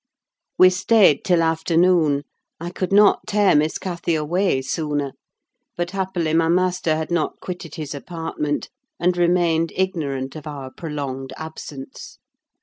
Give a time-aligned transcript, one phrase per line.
[0.57, 2.23] We stayed till afternoon:
[2.59, 5.11] I could not tear Miss Cathy away sooner;
[5.77, 8.69] but happily my master had not quitted his apartment,
[8.99, 12.17] and remained ignorant of our prolonged absence.